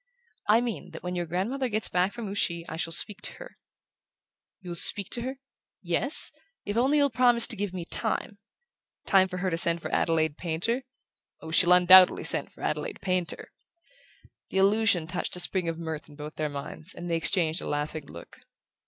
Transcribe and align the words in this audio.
"I 0.49 0.61
mean 0.61 0.89
that 0.93 1.03
when 1.03 1.13
your 1.13 1.27
grandmother 1.27 1.69
gets 1.69 1.87
back 1.87 2.11
from 2.11 2.27
Ouchy 2.27 2.65
I 2.67 2.75
shall 2.75 2.91
speak 2.91 3.21
to 3.21 3.33
her" 3.33 3.55
"You'll 4.61 4.73
speak 4.73 5.09
to 5.11 5.21
her...?" 5.21 5.37
"Yes; 5.83 6.31
if 6.65 6.75
only 6.75 6.97
you'll 6.97 7.11
promise 7.11 7.45
to 7.45 7.55
give 7.55 7.71
me 7.71 7.85
time" 7.85 8.39
"Time 9.05 9.27
for 9.27 9.37
her 9.37 9.51
to 9.51 9.59
send 9.59 9.79
for 9.79 9.93
Adelaide 9.93 10.37
Painter?" 10.39 10.85
"Oh, 11.39 11.51
she'll 11.51 11.71
undoubtedly 11.73 12.23
send 12.23 12.51
for 12.51 12.63
Adelaide 12.63 12.99
Painter!" 13.01 13.49
The 14.49 14.57
allusion 14.57 15.05
touched 15.05 15.35
a 15.35 15.39
spring 15.39 15.69
of 15.69 15.77
mirth 15.77 16.09
in 16.09 16.15
both 16.15 16.33
their 16.33 16.49
minds, 16.49 16.95
and 16.95 17.07
they 17.07 17.17
exchanged 17.17 17.61
a 17.61 17.67
laughing 17.67 18.07
look. 18.07 18.39